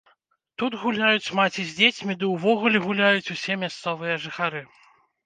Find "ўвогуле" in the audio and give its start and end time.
2.31-2.81